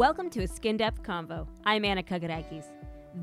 [0.00, 1.46] Welcome to a Skin Depth Convo.
[1.66, 2.64] I'm Anna Kagarakis.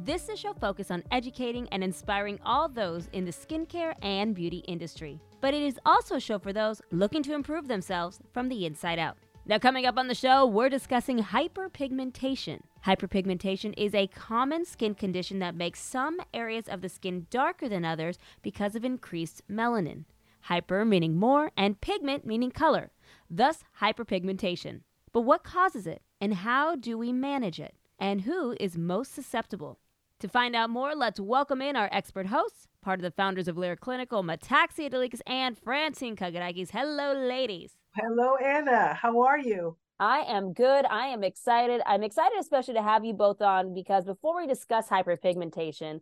[0.03, 4.35] This is a show focused on educating and inspiring all those in the skincare and
[4.35, 5.19] beauty industry.
[5.41, 8.99] But it is also a show for those looking to improve themselves from the inside
[8.99, 9.17] out.
[9.47, 12.59] Now, coming up on the show, we're discussing hyperpigmentation.
[12.85, 17.85] Hyperpigmentation is a common skin condition that makes some areas of the skin darker than
[17.85, 20.03] others because of increased melanin.
[20.41, 22.91] Hyper meaning more, and pigment meaning color,
[23.31, 24.81] thus hyperpigmentation.
[25.11, 27.75] But what causes it, and how do we manage it?
[27.99, 29.79] And who is most susceptible?
[30.19, 33.57] To find out more, let's welcome in our expert hosts, part of the founders of
[33.57, 36.71] Lira Clinical, Metaxia Delikas and Francine Kagarakis.
[36.71, 37.73] Hello, ladies.
[37.95, 38.95] Hello, Anna.
[38.95, 39.77] How are you?
[39.99, 40.85] I am good.
[40.85, 41.81] I am excited.
[41.85, 46.01] I'm excited, especially to have you both on because before we discuss hyperpigmentation,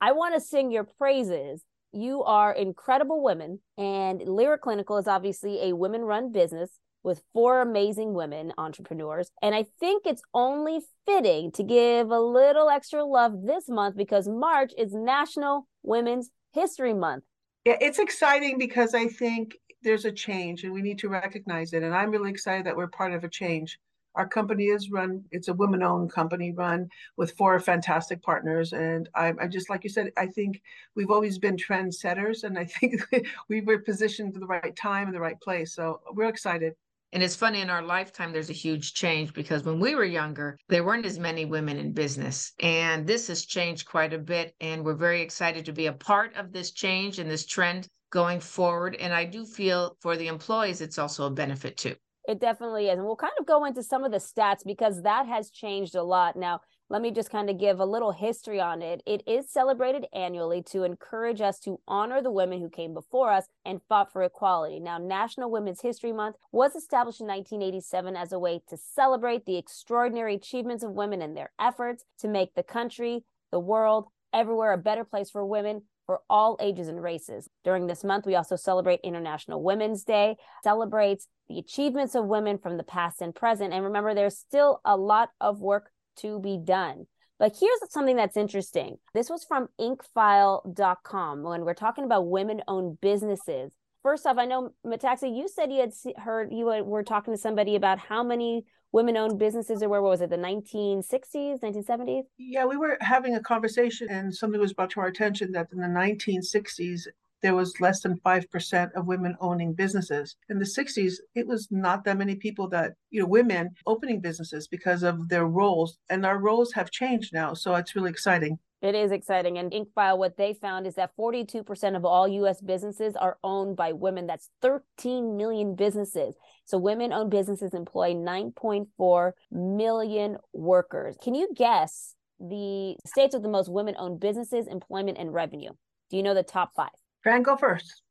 [0.00, 1.64] I want to sing your praises.
[1.92, 7.60] You are incredible women, and Lira Clinical is obviously a women run business with four
[7.60, 9.30] amazing women entrepreneurs.
[9.42, 14.28] And I think it's only fitting to give a little extra love this month because
[14.28, 17.24] March is National Women's History Month.
[17.64, 21.82] Yeah, it's exciting because I think there's a change and we need to recognize it.
[21.82, 23.78] And I'm really excited that we're part of a change.
[24.16, 28.72] Our company is run, it's a women owned company run with four fantastic partners.
[28.72, 30.60] And I, I just, like you said, I think
[30.96, 33.00] we've always been trendsetters and I think
[33.48, 35.74] we were positioned at the right time in the right place.
[35.74, 36.74] So we're excited.
[37.12, 40.56] And it's funny in our lifetime, there's a huge change because when we were younger,
[40.68, 42.52] there weren't as many women in business.
[42.60, 44.54] And this has changed quite a bit.
[44.60, 48.40] And we're very excited to be a part of this change and this trend going
[48.40, 48.96] forward.
[48.96, 51.96] And I do feel for the employees, it's also a benefit too.
[52.28, 52.92] It definitely is.
[52.92, 56.02] And we'll kind of go into some of the stats because that has changed a
[56.02, 56.36] lot.
[56.36, 59.00] Now, let me just kind of give a little history on it.
[59.06, 63.46] It is celebrated annually to encourage us to honor the women who came before us
[63.64, 64.80] and fought for equality.
[64.80, 69.56] Now, National Women's History Month was established in 1987 as a way to celebrate the
[69.56, 74.78] extraordinary achievements of women and their efforts to make the country, the world, everywhere a
[74.78, 77.48] better place for women for all ages and races.
[77.62, 82.78] During this month, we also celebrate International Women's Day, celebrates the achievements of women from
[82.78, 83.72] the past and present.
[83.72, 87.06] And remember, there's still a lot of work to be done.
[87.38, 88.98] But here's something that's interesting.
[89.14, 93.70] This was from incfile.com when we're talking about women owned businesses.
[94.02, 97.76] First off, I know Metaxia, you said you had heard you were talking to somebody
[97.76, 100.02] about how many women owned businesses were.
[100.02, 102.22] What was it, the 1960s, 1970s?
[102.38, 105.80] Yeah, we were having a conversation and something was brought to our attention that in
[105.80, 107.06] the 1960s,
[107.42, 110.36] there was less than 5% of women owning businesses.
[110.48, 114.68] In the 60s, it was not that many people that, you know, women opening businesses
[114.68, 115.98] because of their roles.
[116.08, 117.54] And our roles have changed now.
[117.54, 118.58] So it's really exciting.
[118.82, 119.58] It is exciting.
[119.58, 123.92] And Incfile, what they found is that 42% of all US businesses are owned by
[123.92, 124.26] women.
[124.26, 126.34] That's 13 million businesses.
[126.64, 131.16] So women owned businesses employ 9.4 million workers.
[131.22, 135.72] Can you guess the states with the most women owned businesses, employment, and revenue?
[136.10, 136.88] Do you know the top five?
[137.22, 138.02] Fran, go first.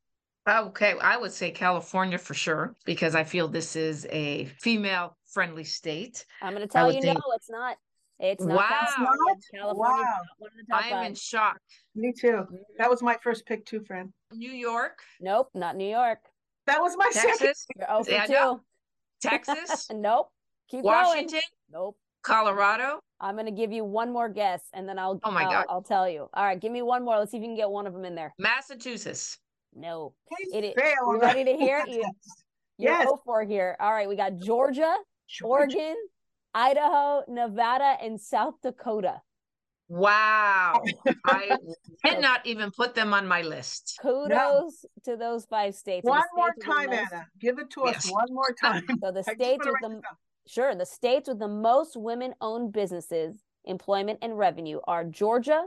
[0.47, 5.63] Okay, I would say California for sure because I feel this is a female friendly
[5.63, 6.25] state.
[6.41, 7.17] I'm going to tell you think...
[7.17, 7.77] no, it's not.
[8.19, 8.57] It's not.
[8.57, 8.87] Wow.
[8.95, 9.35] California.
[9.53, 10.05] California
[10.69, 10.77] wow.
[10.77, 11.59] I am in shock.
[11.95, 12.27] Me too.
[12.27, 12.55] Mm-hmm.
[12.77, 14.11] That was my first pick too, Fran.
[14.33, 14.99] New York.
[15.21, 16.19] Nope, not New York.
[16.65, 17.39] That was my Texas.
[17.39, 17.55] second.
[17.77, 18.61] You're over yeah, two.
[19.21, 19.87] Texas.
[19.91, 20.29] nope.
[20.69, 21.31] Keep Washington.
[21.31, 21.41] Going.
[21.71, 21.97] Nope.
[22.29, 22.99] Colorado.
[23.19, 25.19] I'm gonna give you one more guess, and then I'll.
[25.23, 25.65] Oh my I'll, god!
[25.69, 26.29] I'll tell you.
[26.33, 27.17] All right, give me one more.
[27.17, 28.33] Let's see if you can get one of them in there.
[28.37, 29.37] Massachusetts.
[29.75, 30.13] No.
[30.53, 30.73] It is.
[30.75, 31.83] You ready to hear?
[31.87, 32.03] You,
[32.77, 33.07] you're yes.
[33.25, 33.75] 0 here.
[33.79, 34.95] All right, we got Georgia,
[35.27, 35.95] Georgia, Oregon,
[36.53, 39.21] Idaho, Nevada, and South Dakota.
[39.89, 40.83] Wow.
[41.25, 41.57] I
[42.05, 43.97] did not even put them on my list.
[44.01, 44.71] Kudos no.
[45.05, 46.05] to those five states.
[46.05, 47.11] One more time, most...
[47.11, 47.25] Anna.
[47.39, 48.05] Give it to yes.
[48.05, 48.85] us one more time.
[49.01, 50.01] So the states with the
[50.49, 55.65] sure, the states with the most women-owned businesses, employment and revenue are Georgia,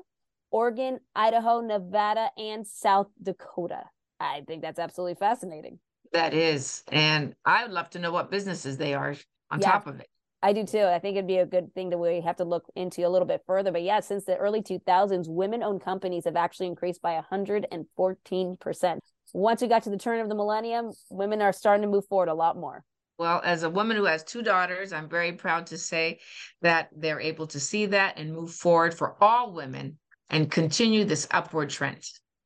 [0.50, 3.84] Oregon, Idaho, Nevada, and South Dakota.
[4.20, 5.78] I think that's absolutely fascinating.
[6.12, 6.82] That is.
[6.90, 9.14] And I would love to know what businesses they are
[9.50, 9.70] on yeah.
[9.70, 10.08] top of it.
[10.44, 10.84] I do too.
[10.84, 13.28] I think it'd be a good thing that we have to look into a little
[13.28, 13.70] bit further.
[13.70, 18.98] But yeah, since the early 2000s, women owned companies have actually increased by 114%.
[19.32, 22.28] Once we got to the turn of the millennium, women are starting to move forward
[22.28, 22.84] a lot more.
[23.22, 26.18] Well, as a woman who has two daughters, I'm very proud to say
[26.60, 29.96] that they're able to see that and move forward for all women
[30.30, 32.02] and continue this upward trend.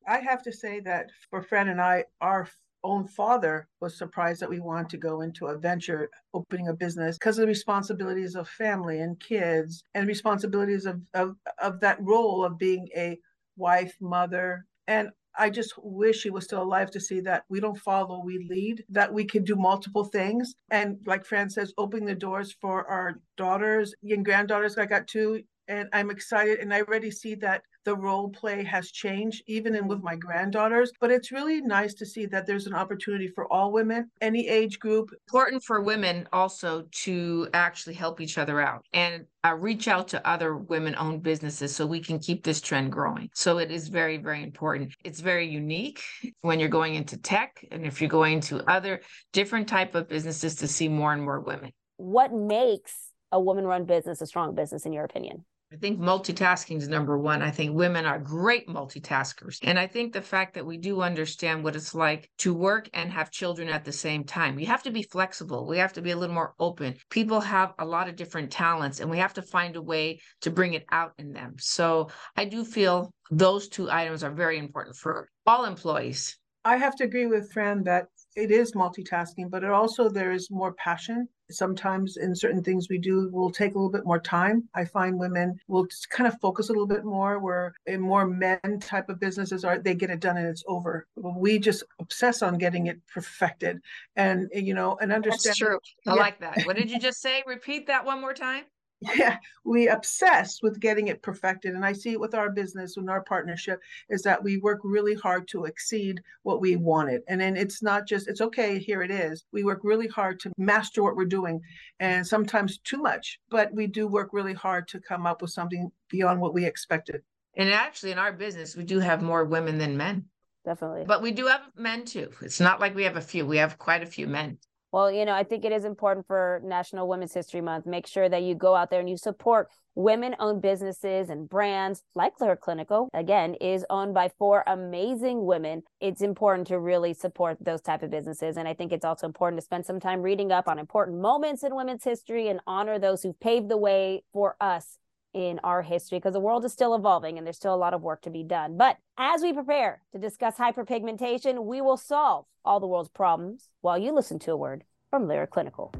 [0.07, 2.47] I have to say that for Fran and I, our
[2.83, 7.17] own father was surprised that we wanted to go into a venture opening a business
[7.17, 12.45] because of the responsibilities of family and kids and responsibilities of, of, of that role
[12.45, 13.17] of being a
[13.55, 14.63] wife, mother.
[14.85, 18.47] And I just wish he was still alive to see that we don't follow, we
[18.49, 20.55] lead, that we can do multiple things.
[20.71, 24.77] And like Fran says, opening the doors for our daughters and granddaughters.
[24.77, 28.91] I got two and I'm excited and I already see that the role play has
[28.91, 32.73] changed even in with my granddaughters but it's really nice to see that there's an
[32.73, 35.09] opportunity for all women any age group.
[35.27, 40.27] Important for women also to actually help each other out and uh, reach out to
[40.27, 43.29] other women owned businesses so we can keep this trend growing.
[43.33, 44.93] So it is very very important.
[45.03, 46.01] It's very unique
[46.41, 49.01] when you're going into tech and if you're going to other
[49.33, 51.71] different type of businesses to see more and more women.
[51.97, 52.93] What makes
[53.31, 57.17] a woman run business a strong business in your opinion I think multitasking is number
[57.17, 57.41] one.
[57.41, 59.59] I think women are great multitaskers.
[59.63, 63.11] And I think the fact that we do understand what it's like to work and
[63.11, 64.59] have children at the same time.
[64.59, 65.67] You have to be flexible.
[65.67, 66.95] We have to be a little more open.
[67.09, 70.49] People have a lot of different talents, and we have to find a way to
[70.49, 71.55] bring it out in them.
[71.57, 76.37] So I do feel those two items are very important for all employees.
[76.63, 80.49] I have to agree with Fran that it is multitasking, but it also there is
[80.49, 81.27] more passion.
[81.49, 84.67] Sometimes in certain things we do will take a little bit more time.
[84.73, 87.39] I find women will just kind of focus a little bit more.
[87.39, 91.07] Where in more men type of businesses are they get it done and it's over.
[91.15, 93.79] We just obsess on getting it perfected,
[94.15, 95.49] and you know, and understand.
[95.49, 95.79] That's true.
[96.07, 96.21] I yeah.
[96.21, 96.63] like that.
[96.65, 97.43] What did you just say?
[97.45, 98.65] Repeat that one more time
[99.01, 103.09] yeah we obsess with getting it perfected and i see it with our business and
[103.09, 103.79] our partnership
[104.09, 108.07] is that we work really hard to exceed what we wanted and then it's not
[108.07, 109.45] just it's okay here it is.
[109.51, 111.61] We work really hard to master what we're doing
[111.99, 115.91] and sometimes too much but we do work really hard to come up with something
[116.09, 117.21] beyond what we expected.
[117.55, 120.25] And actually in our business we do have more women than men.
[120.65, 121.05] Definitely.
[121.05, 122.29] But we do have men too.
[122.41, 124.57] It's not like we have a few we have quite a few men
[124.91, 127.85] well, you know, I think it is important for National Women's History Month.
[127.85, 132.03] Make sure that you go out there and you support women owned businesses and brands
[132.15, 135.81] like Lira Clinical, again, is owned by four amazing women.
[135.99, 138.57] It's important to really support those type of businesses.
[138.57, 141.63] And I think it's also important to spend some time reading up on important moments
[141.63, 144.99] in women's history and honor those who paved the way for us
[145.37, 148.01] in our history because the world is still evolving and there's still a lot of
[148.01, 148.75] work to be done.
[148.75, 153.99] But as we prepare to discuss hyperpigmentation, we will solve all the world's problems while
[153.99, 155.93] you listen to a word from Lira Clinical.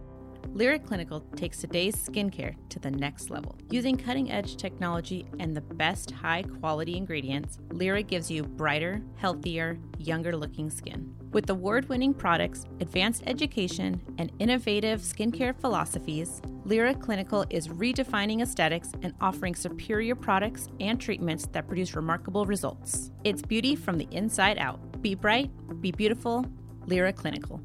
[0.53, 3.55] Lira Clinical takes today's skincare to the next level.
[3.69, 9.77] Using cutting edge technology and the best high quality ingredients, Lira gives you brighter, healthier,
[9.99, 11.13] younger looking skin.
[11.31, 18.91] With award winning products, advanced education, and innovative skincare philosophies, Lira Clinical is redefining aesthetics
[19.01, 23.09] and offering superior products and treatments that produce remarkable results.
[23.23, 25.01] It's beauty from the inside out.
[25.01, 25.49] Be bright,
[25.79, 26.45] be beautiful,
[26.85, 27.61] Lira Clinical.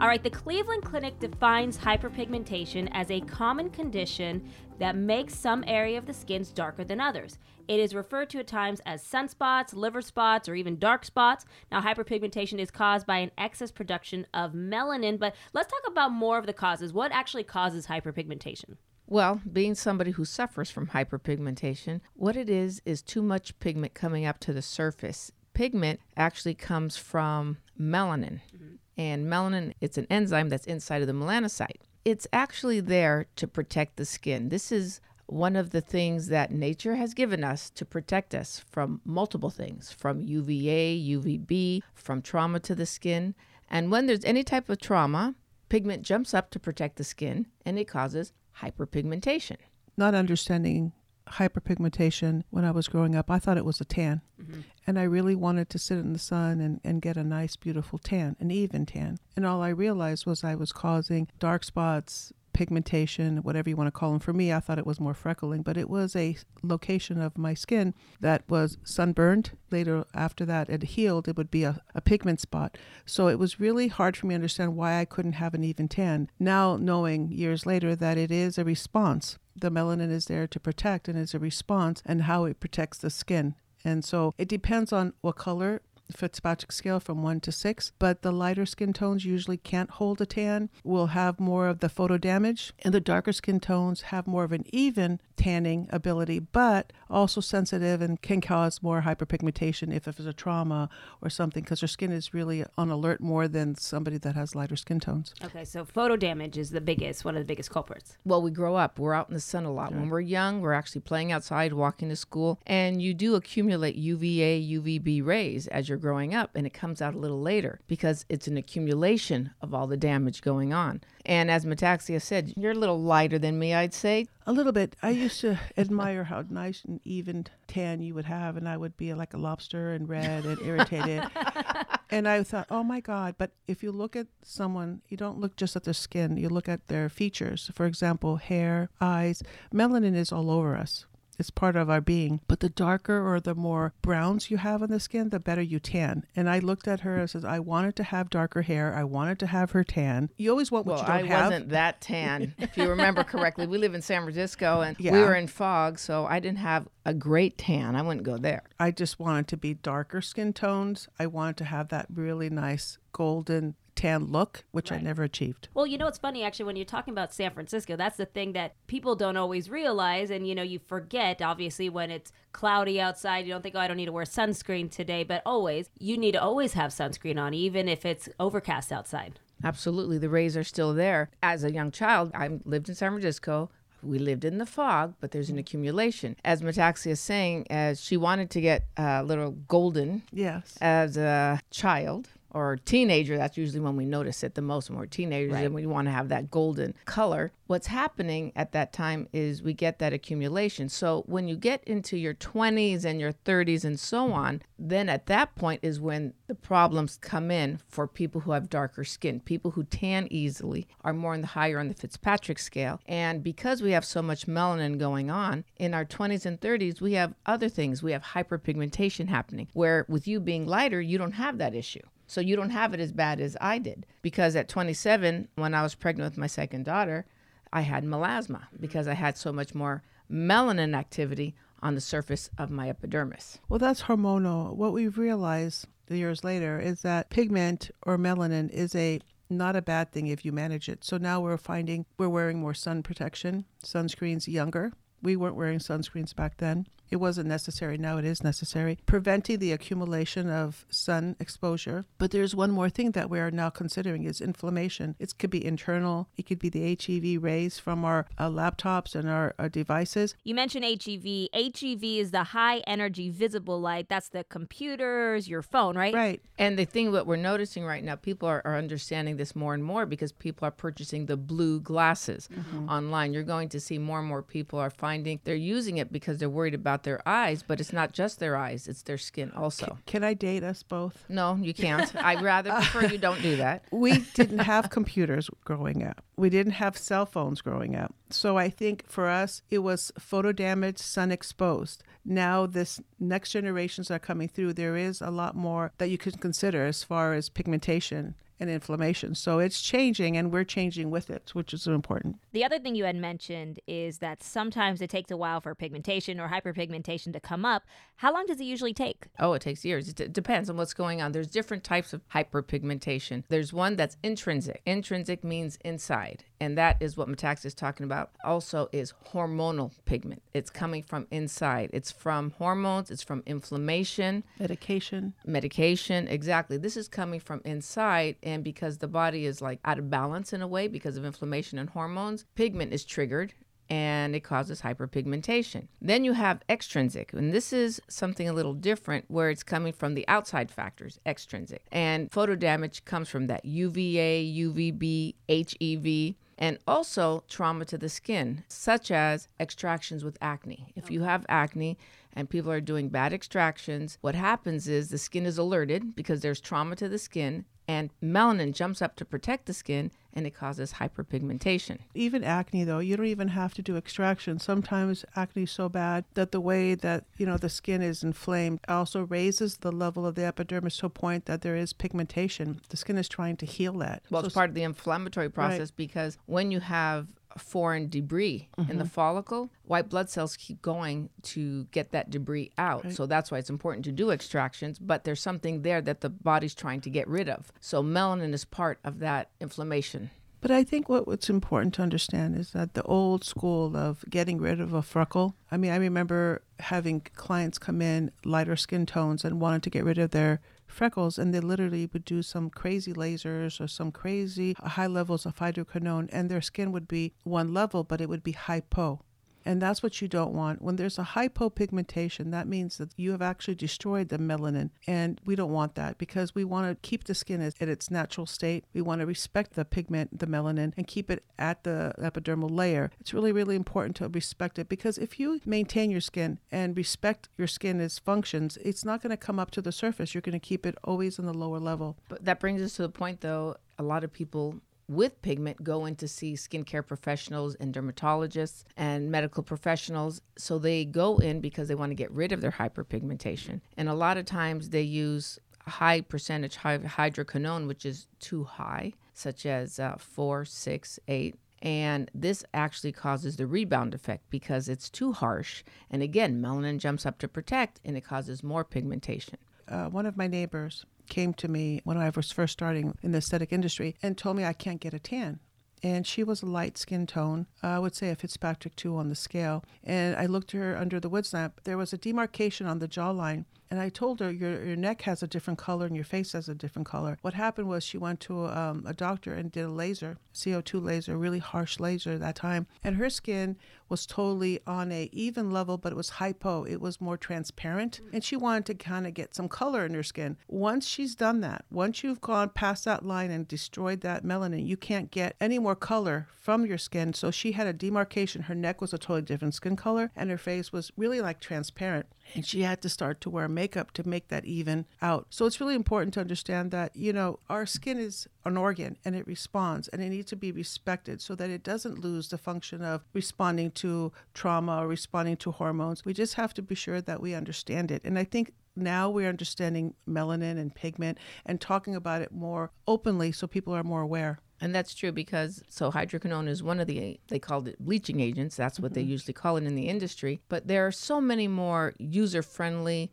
[0.00, 4.42] All right, the Cleveland Clinic defines hyperpigmentation as a common condition
[4.78, 7.38] that makes some area of the skins darker than others.
[7.68, 11.44] It is referred to at times as sunspots, liver spots, or even dark spots.
[11.70, 16.38] Now, hyperpigmentation is caused by an excess production of melanin, but let's talk about more
[16.38, 16.92] of the causes.
[16.92, 18.76] What actually causes hyperpigmentation?
[19.08, 24.26] Well, being somebody who suffers from hyperpigmentation, what it is is too much pigment coming
[24.26, 25.30] up to the surface.
[25.54, 28.40] Pigment actually comes from melanin.
[28.54, 28.74] Mm-hmm.
[28.98, 31.82] And melanin, it's an enzyme that's inside of the melanocyte.
[32.06, 34.48] It's actually there to protect the skin.
[34.48, 39.00] This is one of the things that nature has given us to protect us from
[39.04, 43.34] multiple things from UVA, UVB, from trauma to the skin.
[43.68, 45.34] And when there's any type of trauma,
[45.68, 49.56] pigment jumps up to protect the skin and it causes hyperpigmentation.
[49.96, 50.92] Not understanding
[51.28, 53.30] hyperpigmentation when I was growing up.
[53.30, 54.20] I thought it was a tan.
[54.40, 54.60] Mm-hmm.
[54.86, 57.98] And I really wanted to sit in the sun and, and get a nice, beautiful
[57.98, 59.18] tan, an even tan.
[59.34, 63.92] And all I realized was I was causing dark spots, pigmentation, whatever you want to
[63.92, 64.18] call them.
[64.18, 67.52] For me, I thought it was more freckling, but it was a location of my
[67.52, 69.50] skin that was sunburned.
[69.70, 72.78] Later, after that, it healed, it would be a, a pigment spot.
[73.04, 75.86] So it was really hard for me to understand why I couldn't have an even
[75.86, 76.30] tan.
[76.40, 81.08] Now, knowing years later that it is a response, the melanin is there to protect
[81.08, 83.54] and is a response and how it protects the skin.
[83.84, 85.82] And so it depends on what color
[86.12, 90.26] Fitzpatrick scale from one to six, but the lighter skin tones usually can't hold a
[90.26, 94.44] tan, will have more of the photo damage, and the darker skin tones have more
[94.44, 100.18] of an even tanning ability, but also sensitive and can cause more hyperpigmentation if, if
[100.18, 100.88] it's a trauma
[101.20, 104.76] or something, because their skin is really on alert more than somebody that has lighter
[104.76, 105.34] skin tones.
[105.44, 108.16] Okay, so photo damage is the biggest, one of the biggest culprits.
[108.24, 109.90] Well, we grow up, we're out in the sun a lot.
[109.90, 110.00] Right.
[110.00, 114.62] When we're young, we're actually playing outside, walking to school, and you do accumulate UVA,
[114.62, 118.26] UVB rays as you're they're growing up and it comes out a little later because
[118.28, 121.00] it's an accumulation of all the damage going on.
[121.26, 124.28] And as Metaxia said, you're a little lighter than me, I'd say.
[124.46, 124.94] A little bit.
[125.02, 128.96] I used to admire how nice and even tan you would have, and I would
[128.96, 131.24] be like a lobster and red and irritated.
[132.10, 133.34] and I thought, oh my God.
[133.38, 136.68] But if you look at someone, you don't look just at their skin, you look
[136.68, 137.72] at their features.
[137.74, 139.42] For example, hair, eyes.
[139.74, 141.06] Melanin is all over us.
[141.38, 142.40] It's part of our being.
[142.48, 145.78] But the darker or the more browns you have on the skin, the better you
[145.78, 146.24] tan.
[146.34, 148.94] And I looked at her and says, I wanted to have darker hair.
[148.94, 150.30] I wanted to have her tan.
[150.36, 151.50] You always want what well, you don't I have.
[151.50, 152.54] wasn't that tan.
[152.58, 156.26] if you remember correctly, we live in San Francisco and we were in fog, so
[156.26, 157.96] I didn't have a great tan.
[157.96, 158.64] I wouldn't go there.
[158.78, 161.08] I just wanted to be darker skin tones.
[161.18, 163.74] I wanted to have that really nice golden
[164.06, 165.68] tan look, which I never achieved.
[165.74, 167.96] Well, you know, it's funny actually when you're talking about San Francisco.
[167.96, 171.42] That's the thing that people don't always realize, and you know, you forget.
[171.42, 174.90] Obviously, when it's cloudy outside, you don't think, "Oh, I don't need to wear sunscreen
[174.90, 179.40] today," but always, you need to always have sunscreen on, even if it's overcast outside.
[179.64, 180.18] Absolutely.
[180.18, 181.30] The rays are still there.
[181.42, 183.70] As a young child, I lived in San Francisco.
[184.02, 186.36] We lived in the fog, but there's an accumulation.
[186.44, 190.76] As Metaxia is saying, as she wanted to get a little golden Yes.
[190.80, 195.04] as a child or teenager, that's usually when we notice it the most when we're
[195.04, 197.52] teenagers and we want to have that golden color.
[197.66, 200.88] What's happening at that time is we get that accumulation.
[200.88, 205.26] So when you get into your 20s and your 30s and so on, then at
[205.26, 209.40] that point is when the problems come in for people who have darker skin.
[209.40, 213.02] People who tan easily are more in the higher on the Fitzpatrick scale.
[213.04, 217.12] And because we have so much melanin going on, in our 20s and 30s, we
[217.12, 218.02] have other things.
[218.02, 222.00] We have hyperpigmentation happening, where with you being lighter, you don't have that issue.
[222.26, 224.06] So you don't have it as bad as I did.
[224.22, 227.26] Because at 27, when I was pregnant with my second daughter,
[227.72, 232.70] I had melasma because I had so much more melanin activity on the surface of
[232.70, 233.58] my epidermis.
[233.68, 234.74] Well, that's hormonal.
[234.74, 240.10] What we've realized years later is that pigment or melanin is a not a bad
[240.12, 241.04] thing if you manage it.
[241.04, 244.92] So now we're finding we're wearing more sun protection, sunscreens younger.
[245.22, 246.86] We weren't wearing sunscreens back then.
[247.10, 247.98] It wasn't necessary.
[247.98, 248.98] Now it is necessary.
[249.06, 252.04] Preventing the accumulation of sun exposure.
[252.18, 255.14] But there's one more thing that we are now considering is inflammation.
[255.18, 256.28] It could be internal.
[256.36, 260.34] It could be the HEV rays from our uh, laptops and our, our devices.
[260.44, 261.48] You mentioned HEV.
[261.52, 264.08] HEV is the high energy visible light.
[264.08, 266.14] That's the computers, your phone, right?
[266.14, 266.42] Right.
[266.58, 269.84] And the thing that we're noticing right now, people are, are understanding this more and
[269.84, 272.48] more because people are purchasing the blue glasses
[272.88, 273.32] online.
[273.32, 276.48] You're going to see more and more people are finding they're using it because they're
[276.48, 279.98] worried about their eyes, but it's not just their eyes, it's their skin also.
[280.06, 281.24] Can I date us both?
[281.28, 282.14] No, you can't.
[282.16, 283.84] I'd rather prefer you don't do that.
[283.90, 286.22] we didn't have computers growing up.
[286.36, 288.14] We didn't have cell phones growing up.
[288.30, 292.02] So I think for us, it was photo damage, sun exposed.
[292.24, 296.32] Now, this next generations are coming through, there is a lot more that you can
[296.32, 299.34] consider as far as pigmentation and inflammation.
[299.34, 302.36] So it's changing and we're changing with it, which is important.
[302.52, 306.40] The other thing you had mentioned is that sometimes it takes a while for pigmentation
[306.40, 307.84] or hyperpigmentation to come up.
[308.16, 309.26] How long does it usually take?
[309.38, 310.08] Oh, it takes years.
[310.08, 311.32] It d- depends on what's going on.
[311.32, 313.44] There's different types of hyperpigmentation.
[313.48, 314.82] There's one that's intrinsic.
[314.86, 318.30] Intrinsic means inside, and that is what Metaxia's is talking about.
[318.44, 320.42] Also, is hormonal pigment.
[320.54, 321.90] It's coming from inside.
[321.92, 323.10] It's from hormones.
[323.10, 325.34] It's from inflammation, Medication.
[325.44, 326.28] medication.
[326.28, 326.76] Exactly.
[326.76, 330.62] This is coming from inside, and because the body is like out of balance in
[330.62, 333.52] a way because of inflammation and hormones, pigment is triggered
[333.88, 335.86] and it causes hyperpigmentation.
[336.00, 340.14] Then you have extrinsic, and this is something a little different where it's coming from
[340.14, 341.84] the outside factors, extrinsic.
[341.92, 346.34] And photo damage comes from that UVA, UVB, HEV.
[346.58, 350.92] And also trauma to the skin, such as extractions with acne.
[350.96, 351.98] If you have acne
[352.32, 356.60] and people are doing bad extractions, what happens is the skin is alerted because there's
[356.60, 360.94] trauma to the skin, and melanin jumps up to protect the skin and it causes
[360.94, 361.98] hyperpigmentation.
[362.14, 364.58] Even acne, though, you don't even have to do extraction.
[364.58, 368.80] Sometimes acne is so bad that the way that you know the skin is inflamed
[368.86, 372.80] also raises the level of the epidermis to a point that there is pigmentation.
[372.90, 374.22] The skin is trying to heal that.
[374.30, 378.86] Well, So it's part of the inflammatory process because when you have foreign debris in
[378.86, 379.04] the mm-hmm.
[379.04, 383.12] follicle, white blood cells keep going to get that debris out.
[383.12, 386.74] So that's why it's important to do extractions, but there's something there that the body's
[386.74, 387.72] trying to get rid of.
[387.80, 390.30] So melanin is part of that inflammation.
[390.60, 394.58] But I think what, what's important to understand is that the old school of getting
[394.58, 395.54] rid of a freckle.
[395.70, 400.04] I mean, I remember having clients come in lighter skin tones and wanted to get
[400.04, 400.60] rid of their
[400.96, 405.46] freckles, and they literally would do some crazy lasers or some crazy uh, high levels
[405.46, 409.20] of hydroquinone, and their skin would be one level, but it would be hypo.
[409.66, 410.80] And that's what you don't want.
[410.80, 414.90] When there's a hypopigmentation, that means that you have actually destroyed the melanin.
[415.08, 418.46] And we don't want that because we want to keep the skin at its natural
[418.46, 418.84] state.
[418.94, 423.10] We want to respect the pigment, the melanin, and keep it at the epidermal layer.
[423.18, 427.48] It's really, really important to respect it because if you maintain your skin and respect
[427.58, 430.32] your skin as functions, it's not going to come up to the surface.
[430.32, 432.16] You're going to keep it always in the lower level.
[432.28, 436.04] But that brings us to the point, though, a lot of people with pigment go
[436.06, 440.40] in to see skincare professionals and dermatologists and medical professionals.
[440.56, 443.80] So they go in because they want to get rid of their hyperpigmentation.
[443.96, 449.66] And a lot of times they use high percentage hydroquinone, which is too high, such
[449.66, 451.56] as uh, four, six, eight.
[451.82, 455.84] And this actually causes the rebound effect because it's too harsh.
[456.10, 459.58] And again, melanin jumps up to protect and it causes more pigmentation.
[459.86, 463.38] Uh, one of my neighbors came to me when I was first starting in the
[463.38, 465.60] aesthetic industry and told me I can't get a tan.
[466.02, 467.66] And she was a light skin tone.
[467.82, 469.82] I would say a Fitzpatrick 2 on the scale.
[470.04, 471.80] And I looked at her under the woods lamp.
[471.84, 475.42] There was a demarcation on the jawline and I told her, your, your neck has
[475.42, 477.38] a different color and your face has a different color.
[477.42, 481.36] What happened was she went to um, a doctor and did a laser, CO2 laser,
[481.36, 482.86] really harsh laser at that time.
[483.04, 483.76] And her skin
[484.08, 486.84] was totally on a even level, but it was hypo.
[486.84, 488.20] It was more transparent.
[488.32, 490.56] And she wanted to kind of get some color in her skin.
[490.68, 494.96] Once she's done that, once you've gone past that line and destroyed that melanin, you
[494.96, 497.32] can't get any more color from your skin.
[497.32, 498.62] So she had a demarcation.
[498.62, 502.26] Her neck was a totally different skin color, and her face was really like transparent
[502.54, 505.46] and she had to start to wear makeup to make that even out.
[505.50, 509.36] So it's really important to understand that, you know, our skin is an organ and
[509.36, 513.02] it responds and it needs to be respected so that it doesn't lose the function
[513.02, 516.24] of responding to trauma or responding to hormones.
[516.24, 518.22] We just have to be sure that we understand it.
[518.24, 523.52] And I think now we're understanding melanin and pigment and talking about it more openly
[523.52, 524.58] so people are more aware.
[524.80, 528.76] And that's true because so hydroquinone is one of the they called it bleaching agents.
[528.76, 529.20] That's what mm-hmm.
[529.20, 530.60] they usually call it in the industry.
[530.68, 533.30] But there are so many more user friendly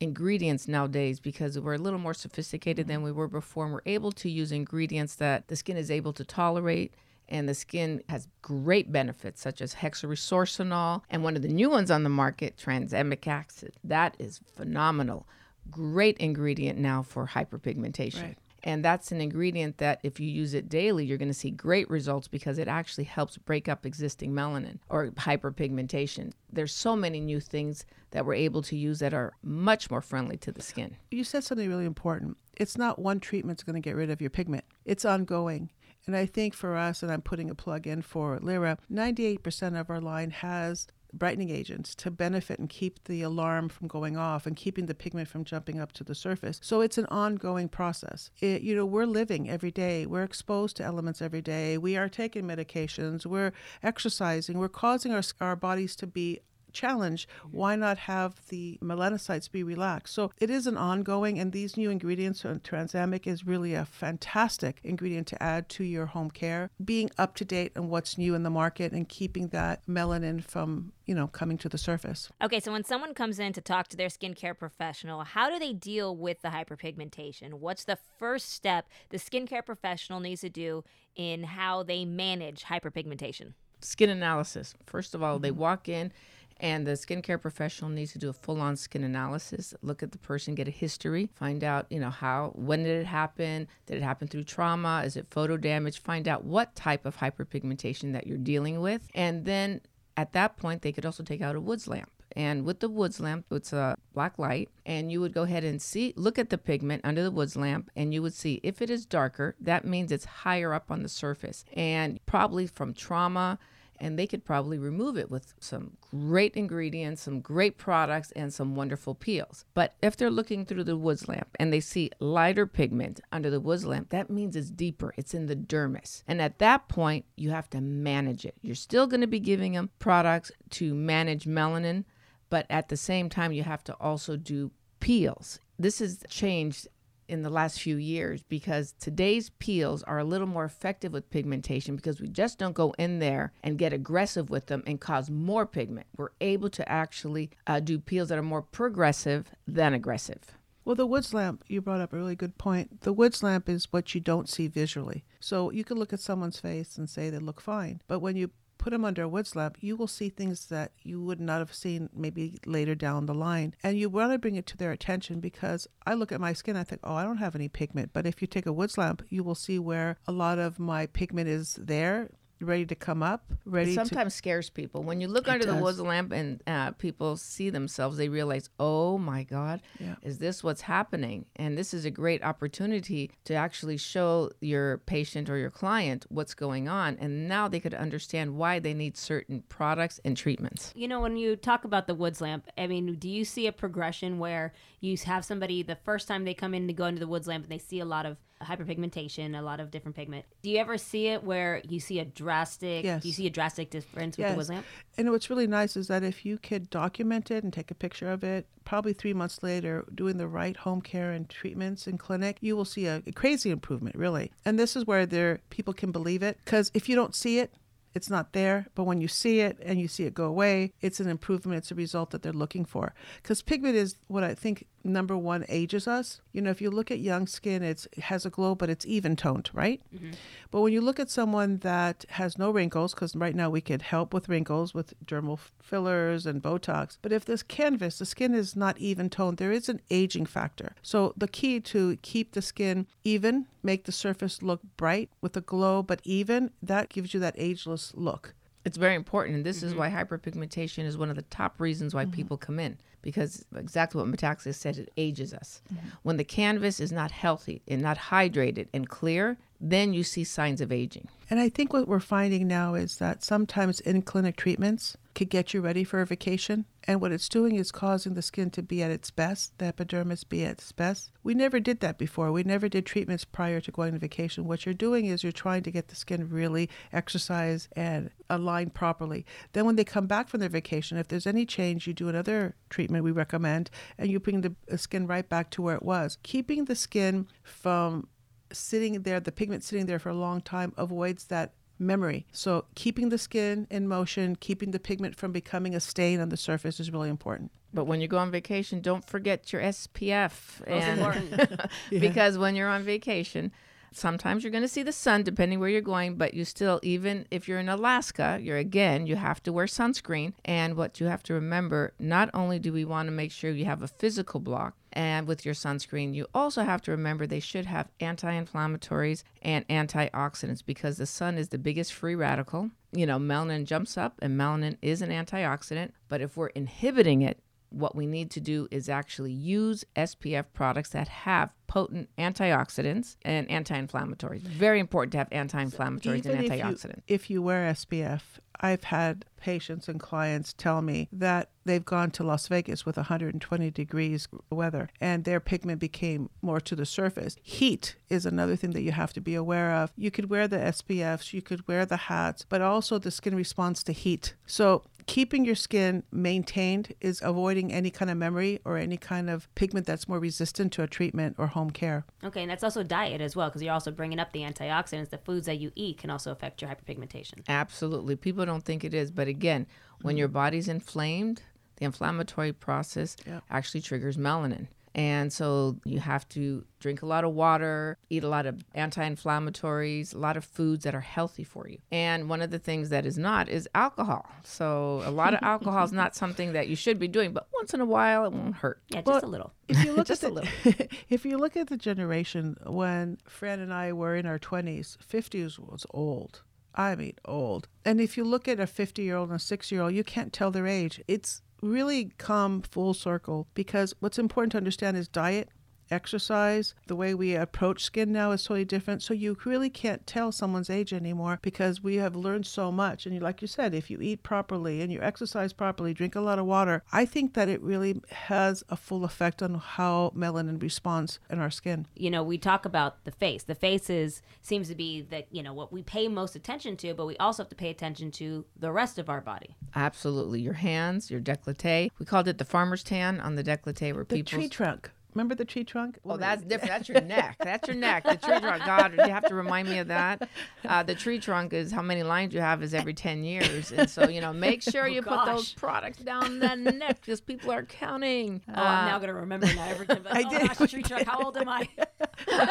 [0.00, 3.64] ingredients nowadays because we're a little more sophisticated than we were before.
[3.64, 6.94] And we're able to use ingredients that the skin is able to tolerate.
[7.28, 11.02] And the skin has great benefits, such as hexylresorcinol.
[11.08, 13.72] And one of the new ones on the market, tranexamic acid.
[13.82, 15.26] That is phenomenal.
[15.70, 18.22] Great ingredient now for hyperpigmentation.
[18.22, 18.38] Right.
[18.66, 21.88] And that's an ingredient that, if you use it daily, you're going to see great
[21.90, 26.32] results because it actually helps break up existing melanin or hyperpigmentation.
[26.50, 30.38] There's so many new things that we're able to use that are much more friendly
[30.38, 30.96] to the skin.
[31.10, 32.38] You said something really important.
[32.56, 35.70] It's not one treatment's going to get rid of your pigment, it's ongoing.
[36.06, 39.90] And I think for us, and I'm putting a plug in for Lira, 98% of
[39.90, 40.86] our line has
[41.18, 45.28] brightening agents to benefit and keep the alarm from going off and keeping the pigment
[45.28, 46.60] from jumping up to the surface.
[46.62, 48.30] So it's an ongoing process.
[48.40, 50.06] It, you know, we're living every day.
[50.06, 51.78] We're exposed to elements every day.
[51.78, 53.26] We are taking medications.
[53.26, 54.58] We're exercising.
[54.58, 56.40] We're causing our, our bodies to be
[56.74, 60.14] challenge, why not have the melanocytes be relaxed?
[60.14, 64.80] So it is an ongoing, and these new ingredients, uh, Tranexamic is really a fantastic
[64.84, 66.70] ingredient to add to your home care.
[66.84, 70.92] Being up to date on what's new in the market and keeping that melanin from
[71.06, 72.30] you know, coming to the surface.
[72.42, 75.72] Okay, so when someone comes in to talk to their skincare professional, how do they
[75.72, 77.54] deal with the hyperpigmentation?
[77.54, 80.84] What's the first step the skincare professional needs to do
[81.14, 83.52] in how they manage hyperpigmentation?
[83.80, 84.74] Skin analysis.
[84.86, 85.42] First of all, mm-hmm.
[85.42, 86.12] they walk in
[86.58, 90.54] and the skincare professional needs to do a full-on skin analysis, look at the person,
[90.54, 93.68] get a history, find out, you know, how, when did it happen?
[93.86, 95.02] Did it happen through trauma?
[95.04, 96.00] Is it photo damage?
[96.00, 99.08] Find out what type of hyperpigmentation that you're dealing with.
[99.14, 99.80] And then
[100.16, 102.10] at that point, they could also take out a woods lamp.
[102.36, 105.80] And with the woods lamp, it's a black light, and you would go ahead and
[105.80, 108.90] see, look at the pigment under the woods lamp, and you would see if it
[108.90, 111.64] is darker, that means it's higher up on the surface.
[111.74, 113.58] And probably from trauma,
[114.00, 118.74] and they could probably remove it with some great ingredients, some great products, and some
[118.74, 119.64] wonderful peels.
[119.74, 123.60] But if they're looking through the woods lamp and they see lighter pigment under the
[123.60, 126.22] woods lamp, that means it's deeper, it's in the dermis.
[126.26, 128.54] And at that point, you have to manage it.
[128.62, 132.04] You're still going to be giving them products to manage melanin,
[132.50, 135.58] but at the same time, you have to also do peels.
[135.78, 136.88] This has changed
[137.28, 141.96] in the last few years because today's peels are a little more effective with pigmentation
[141.96, 145.66] because we just don't go in there and get aggressive with them and cause more
[145.66, 146.06] pigment.
[146.16, 150.52] We're able to actually uh, do peels that are more progressive than aggressive.
[150.84, 153.00] Well, the woods lamp, you brought up a really good point.
[153.00, 155.24] The woods lamp is what you don't see visually.
[155.40, 158.02] So you can look at someone's face and say they look fine.
[158.06, 161.22] But when you put them under a woods lamp, you will see things that you
[161.22, 163.74] would not have seen maybe later down the line.
[163.82, 166.76] And you want to bring it to their attention because I look at my skin,
[166.76, 168.10] I think, oh, I don't have any pigment.
[168.12, 171.06] But if you take a woods lamp, you will see where a lot of my
[171.06, 172.30] pigment is there
[172.64, 175.02] ready to come up, ready It to sometimes scares people.
[175.02, 175.82] When you look It under the does.
[175.82, 180.16] woods lamp and uh, people see themselves, they realize, oh my God, Yeah.
[180.22, 181.46] is this what's happening?
[181.56, 186.54] And this is a great opportunity to actually show your patient or your client what's
[186.54, 187.16] going on.
[187.20, 190.92] And now they could understand why they need certain products and treatments.
[190.96, 193.72] You know, when you talk about the woods lamp, I mean, do you see a
[193.72, 197.28] progression where you have somebody the first time they come in to go into the
[197.28, 200.44] woods lamp and they see a lot of hyperpigmentation, a lot of different pigment?
[200.62, 203.04] Do you ever see it where you see a drastic?
[203.04, 203.22] Yes.
[203.22, 204.56] Do you see a drastic difference with the Yes.
[204.56, 204.86] woods lamp?
[205.16, 208.30] And what's really nice is that if you could document it and take a picture
[208.30, 212.58] of it, probably three months later, doing the right home care and treatments in clinic,
[212.60, 214.52] you will see a, a crazy improvement, really.
[214.64, 217.72] And this is where there people can believe it because if you don't see it,
[218.14, 218.86] it's not there.
[218.94, 221.78] But when you see it and you see it go away, it's an improvement.
[221.78, 223.12] It's a result that they're looking for.
[223.42, 226.40] Because pigment is what I think number one ages us.
[226.52, 229.06] You know, if you look at young skin, it's, it has a glow, but it's
[229.06, 230.00] even toned, right?
[230.14, 230.32] Mm-hmm.
[230.70, 234.02] But when you look at someone that has no wrinkles, because right now we could
[234.02, 238.74] help with wrinkles with dermal fillers and Botox, but if this canvas, the skin is
[238.74, 240.94] not even toned, there is an aging factor.
[241.02, 245.60] So the key to keep the skin even, make the surface look bright with a
[245.60, 248.54] glow, but even, that gives you that ageless look.
[248.84, 249.56] It's very important.
[249.56, 250.00] And this is mm-hmm.
[250.00, 252.32] why hyperpigmentation is one of the top reasons why mm-hmm.
[252.32, 255.82] people come in because exactly what Metaxia's said, it ages us.
[256.22, 259.56] When the canvas is not healthy and not hydrated and clear,
[259.90, 261.28] then you see signs of aging.
[261.50, 265.74] And I think what we're finding now is that sometimes in clinic treatments could get
[265.74, 266.86] you ready for a vacation.
[267.06, 270.44] And what it's doing is causing the skin to be at its best, the epidermis
[270.44, 271.32] be at its best.
[271.42, 272.50] We never did that before.
[272.50, 274.64] We never did treatments prior to going on vacation.
[274.64, 279.44] What you're doing is you're trying to get the skin really exercise and aligned properly.
[279.74, 282.74] Then when they come back from their vacation, if there's any change, you do another
[282.88, 286.38] treatment we recommend and you bring the the skin right back to where it was.
[286.42, 288.28] Keeping the skin from
[288.72, 292.46] sitting there, the pigment sitting there for a long time avoids that memory.
[292.52, 296.56] So keeping the skin in motion, keeping the pigment from becoming a stain on the
[296.56, 297.70] surface is really important.
[297.92, 300.80] But when you go on vacation, don't forget your SPF.
[300.80, 301.90] Most And important.
[302.10, 303.70] because when you're on vacation,
[304.16, 307.46] sometimes you're going to see the sun depending where you're going, but you still, even
[307.50, 310.52] if you're in Alaska, you're again, you have to wear sunscreen.
[310.64, 313.84] And what you have to remember, not only do we want to make sure you
[313.84, 317.86] have a physical block, and with your sunscreen, you also have to remember they should
[317.86, 322.90] have anti inflammatories and antioxidants because the sun is the biggest free radical.
[323.12, 326.10] You know, melanin jumps up, and melanin is an antioxidant.
[326.28, 331.10] But if we're inhibiting it, what we need to do is actually use SPF products
[331.10, 334.62] that have potent antioxidants and anti-inflammatories.
[334.62, 337.16] Very important to have anti-inflammatories and if antioxidants.
[337.16, 338.40] you, if you wear SPF,
[338.80, 343.90] I've had patients and clients tell me that they've gone to Las Vegas with 120
[343.90, 347.56] degrees weather and their pigment became more to the surface.
[347.62, 350.12] Heat is another thing that you have to be aware of.
[350.16, 354.02] You could wear the SPFs, you could wear the hats, but also the skin responds
[354.04, 354.54] to heat.
[354.66, 359.72] So keeping your skin maintained is avoiding any kind of memory or any kind of
[359.74, 362.24] pigment that's more resistant to a treatment or home care.
[362.42, 365.30] Okay, and that's also diet as well, because you're also bringing up the antioxidants.
[365.30, 367.66] The foods that you eat can also affect your hyperpigmentation.
[367.68, 368.36] Absolutely.
[368.36, 369.86] People don't think it is, but again,
[370.22, 370.40] when mm.
[370.40, 371.62] your body's inflamed,
[371.96, 373.60] the inflammatory process Yeah.
[373.70, 374.88] actually triggers melanin.
[375.14, 380.34] And so you have to drink a lot of water, eat a lot of anti-inflammatories,
[380.34, 381.98] a lot of foods that are healthy for you.
[382.10, 384.46] And one of the things that is not is alcohol.
[384.62, 387.94] So a lot of alcohol is not something that you should be doing, but once
[387.94, 389.00] in a while it won't hurt.
[389.08, 389.72] Yeah, just Well, a little.
[389.88, 393.80] If you look Just at a the, if you look at the generation when Fran
[393.80, 396.62] and I were in our twenties, fifties was old.
[396.94, 397.88] I mean old.
[398.04, 400.24] And if you look at a fifty year old and a six year old, you
[400.24, 401.20] can't tell their age.
[401.26, 405.68] It's really come full circle because what's important to understand is diet,
[406.14, 409.22] exercise, the way we approach skin now is totally different.
[409.22, 413.26] So you really can't tell someone's age anymore because we have learned so much.
[413.26, 416.40] And you, like you said, if you eat properly and you exercise properly, drink a
[416.40, 420.80] lot of water, I think that it really has a full effect on how melanin
[420.80, 422.06] responds in our skin.
[422.14, 423.64] you know, we talk about the face.
[423.64, 427.12] The face is seems to be that you know what we pay most attention to,
[427.14, 429.76] but we also have to pay attention to the rest of our body.
[429.94, 430.60] Absolutely.
[430.60, 432.10] Your hands, your décolleté.
[432.18, 435.10] We called it the farmer's tan on the décolleté where The people tree trunk.
[435.34, 436.18] Remember the tree trunk?
[436.24, 436.90] Oh, that's different.
[436.90, 437.56] That's your neck.
[437.58, 438.22] That's your neck.
[438.22, 438.84] The tree trunk.
[438.84, 440.48] God, you have to remind me of that.
[440.84, 443.90] Uh, the tree trunk is how many lines you have is every 10 years.
[443.90, 447.72] And so, you know, make sure you put those products down the neck because people
[447.72, 448.62] are counting.
[448.68, 450.24] Oh, I'm now gonna remember now every time.
[450.30, 450.78] I oh, did.
[450.78, 451.26] Gosh, tree trunk.
[451.26, 451.88] How old am I?
[452.48, 452.68] Ring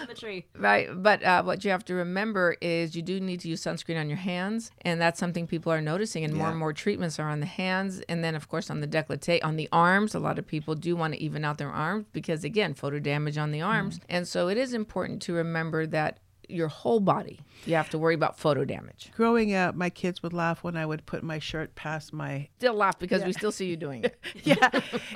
[0.00, 0.46] to the tree.
[0.58, 0.88] Right.
[0.92, 4.08] But uh, what you have to remember is you do need to use sunscreen on
[4.08, 4.72] your hands.
[4.82, 6.24] And that's something people are noticing.
[6.24, 8.00] And more and more treatments are on the hands.
[8.08, 10.16] And then, of course, on the décolleté, on the arms.
[10.16, 13.38] A lot of people do want to even out their arms because, again, photo damage
[13.38, 13.98] on the arms.
[13.98, 14.04] Mm.
[14.08, 16.18] And so it is important to remember that
[16.52, 17.40] your whole body.
[17.64, 19.10] You have to worry about photo damage.
[19.14, 22.48] Growing up, my kids would laugh when I would put my shirt past my.
[22.58, 24.18] Still laugh because we still see you doing it.
[24.44, 24.70] Yeah,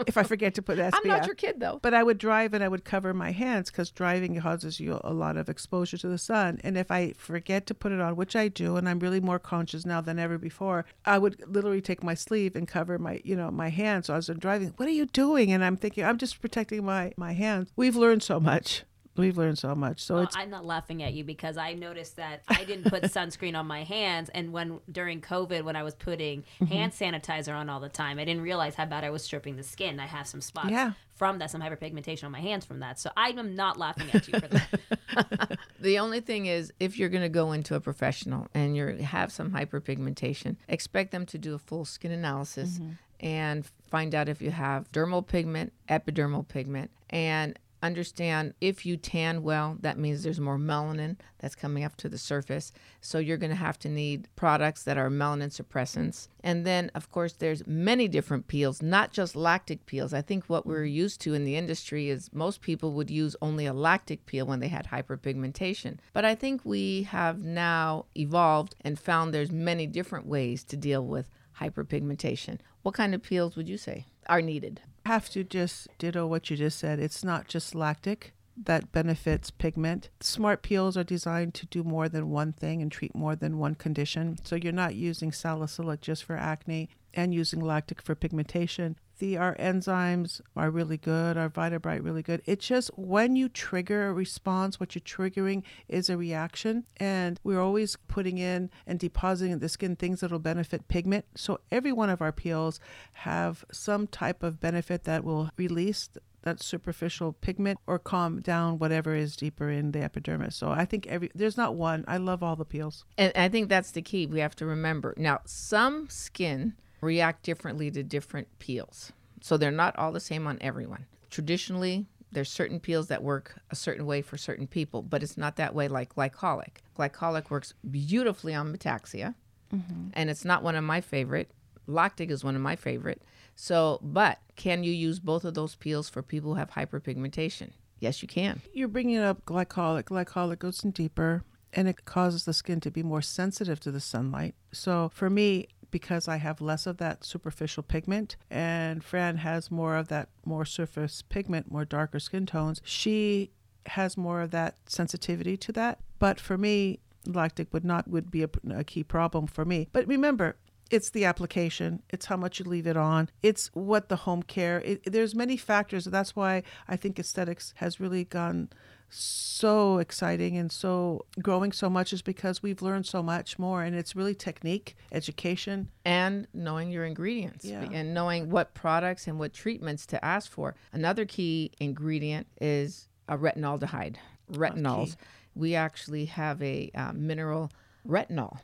[0.06, 0.90] if I forget to put SPF.
[0.94, 1.80] I'm not your kid though.
[1.82, 5.12] But I would drive and I would cover my hands because driving causes you a
[5.12, 6.60] lot of exposure to the sun.
[6.62, 9.38] And if I forget to put it on, which I do, and I'm really more
[9.38, 13.34] conscious now than ever before, I would literally take my sleeve and cover my, you
[13.34, 14.06] know, my hands.
[14.06, 14.72] So I was driving.
[14.76, 15.50] What are you doing?
[15.52, 17.70] And I'm thinking, I'm just protecting my my hands.
[17.74, 18.84] We've learned so much.
[19.16, 20.00] We've learned so much.
[20.00, 23.02] So Well, it's I'm not laughing at you because I noticed that I didn't put
[23.16, 26.66] sunscreen on my hands, and when during COVID, when I was putting Mm-hmm.
[26.66, 29.62] hand sanitizer on all the time, I didn't realize how bad I was stripping the
[29.62, 30.00] skin.
[30.00, 30.92] I have some spots Yeah.
[31.14, 32.98] from that, some hyperpigmentation on my hands from that.
[32.98, 35.58] So I am not laughing at you for that.
[35.78, 39.30] The only thing is, if you're going to go into a professional and you have
[39.30, 42.80] some hyperpigmentation, expect them to do a full skin analysis
[43.20, 49.42] and find out if you have dermal pigment, epidermal pigment, and understand if you tan
[49.42, 52.72] well, that means there's more melanin that's coming up to the surface.
[53.00, 56.28] So you're going to have to need products that are melanin suppressants.
[56.42, 60.12] And then, of course, there's many different peels, not just lactic peels.
[60.12, 63.66] I think what we're used to in the industry is most people would use only
[63.66, 65.98] a lactic peel when they had hyperpigmentation.
[66.12, 71.04] But I think we have now evolved and found there's many different ways to deal
[71.06, 71.28] with
[71.60, 72.58] hyperpigmentation.
[72.82, 74.80] What kind of peels would you say are needed?
[75.06, 76.98] Have to just ditto what you just said.
[76.98, 78.32] It's not just lactic
[78.64, 80.08] that benefits pigment.
[80.20, 83.74] Smart peels are designed to do more than one thing and treat more than one
[83.74, 84.38] condition.
[84.44, 88.96] So you're not using salicylic just for acne and using lactic for pigmentation.
[89.18, 92.42] The our enzymes are really good, our Vitabrite really good.
[92.44, 96.84] It's just when you trigger a response, what you're triggering is a reaction.
[96.98, 101.24] And we're always putting in and depositing in the skin things that'll benefit pigment.
[101.34, 102.78] So every one of our peels
[103.14, 106.10] have some type of benefit that will release
[106.42, 110.54] that superficial pigment or calm down whatever is deeper in the epidermis.
[110.54, 112.04] So I think every there's not one.
[112.06, 113.04] I love all the peels.
[113.16, 115.14] And I think that's the key we have to remember.
[115.16, 119.12] Now, some skin react differently to different peels.
[119.40, 121.06] So they're not all the same on everyone.
[121.30, 125.56] Traditionally, there's certain peels that work a certain way for certain people, but it's not
[125.56, 126.78] that way like glycolic.
[126.98, 129.34] Glycolic works beautifully on metaxia,
[129.72, 130.08] mm-hmm.
[130.12, 131.50] and it's not one of my favorite.
[131.86, 133.22] Lactic is one of my favorite.
[133.54, 137.70] So, but can you use both of those peels for people who have hyperpigmentation?
[138.00, 138.60] Yes, you can.
[138.72, 140.04] You're bringing up glycolic.
[140.04, 144.00] Glycolic goes in deeper and it causes the skin to be more sensitive to the
[144.00, 144.54] sunlight.
[144.72, 149.96] So for me, because I have less of that superficial pigment and Fran has more
[149.96, 153.50] of that more surface pigment, more darker skin tones, she
[153.86, 156.00] has more of that sensitivity to that.
[156.18, 159.88] But for me, lactic would not would be a, a key problem for me.
[159.90, 160.56] But remember,
[160.90, 164.80] it's the application it's how much you leave it on it's what the home care
[164.84, 168.68] it, there's many factors that's why i think aesthetics has really gone
[169.08, 173.94] so exciting and so growing so much is because we've learned so much more and
[173.96, 177.88] it's really technique education and knowing your ingredients Yeah.
[177.92, 180.74] and knowing what products and what treatments to ask for.
[180.92, 184.16] Another key ingredient is a retinaldehyde.
[184.52, 185.16] Retinols.
[185.54, 187.70] We actually have a uh, mineral
[188.06, 188.58] retinol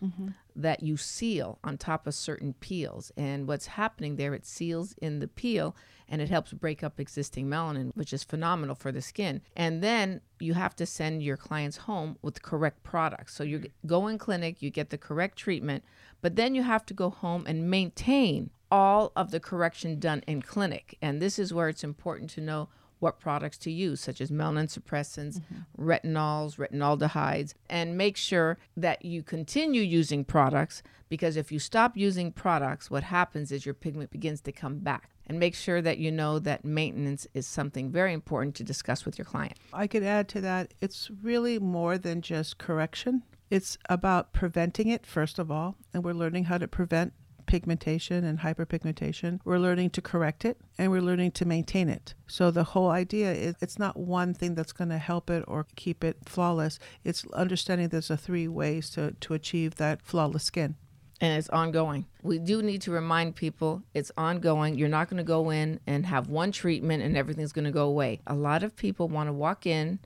[0.55, 3.11] that you seal on top of certain peels.
[3.17, 5.75] And what's happening there, it seals in the peel
[6.13, 9.41] and it helps break up existing melanin, which is phenomenal for the skin.
[9.57, 13.35] And then you have to send your clients home with the correct products.
[13.35, 13.71] So you mm.
[13.87, 15.83] go in clinic, you get the correct treatment,
[16.21, 20.43] but then you have to go home and maintain all of the correction done in
[20.43, 20.99] clinic.
[21.01, 24.69] And this is where it's important to know what products to use, such as melanin
[24.69, 25.91] suppressants, mm-hmm.
[25.91, 32.33] retinols, retinaldehydes, and make sure that you continue using products because if you stop using
[32.33, 35.11] products, what happens is your pigment begins to come back.
[35.27, 39.19] And make sure that you know that maintenance is something very important to discuss with
[39.19, 39.55] your client.
[39.73, 45.07] i could add to that it's really more than just correction it's about preventing it
[45.07, 47.13] first of all and we're learning how to prevent
[47.53, 49.41] pigmentation and hyperpigmentation.
[49.45, 52.15] We're learning to correct it and we're learning to maintain it.
[52.27, 55.67] So the whole idea is it's not one thing that's going to help it or
[55.77, 56.79] keep it flawless.
[57.05, 60.77] It's understanding there's a three ways to, to achieve that flawless skin.
[61.23, 62.05] And it's ongoing.
[62.25, 64.77] We do need to remind people it's ongoing.
[64.77, 67.87] You're not going to go in and have one treatment and everything's going to go
[67.87, 68.21] away.
[68.27, 70.01] A lot of people want to walk in